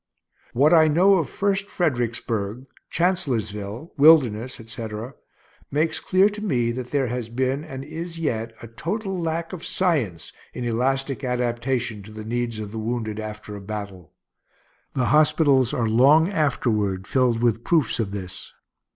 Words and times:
What 0.53 0.73
I 0.73 0.87
know 0.87 1.19
of 1.19 1.29
first 1.29 1.69
Fredericksburg, 1.69 2.65
Chancellorsville, 2.89 3.93
Wilderness, 3.99 4.59
etc., 4.59 5.13
makes 5.69 5.99
clear 5.99 6.27
to 6.27 6.41
me 6.41 6.71
that 6.71 6.89
there 6.89 7.05
has 7.05 7.29
been, 7.29 7.63
and 7.63 7.85
is 7.85 8.17
yet, 8.17 8.51
a 8.63 8.67
total 8.67 9.21
lack 9.21 9.53
of 9.53 9.63
science 9.63 10.33
in 10.55 10.63
elastic 10.63 11.23
adaptation 11.23 12.01
to 12.01 12.11
the 12.11 12.25
needs 12.25 12.57
of 12.59 12.71
the 12.71 12.79
wounded 12.79 13.19
after 13.19 13.55
a 13.55 13.61
battle. 13.61 14.11
The 14.95 15.05
hospitals 15.13 15.71
are 15.71 15.85
long 15.85 16.31
afterward 16.31 17.05
filled 17.05 17.43
with 17.43 17.63
proofs 17.63 17.99
of 17.99 18.09
this. 18.09 18.53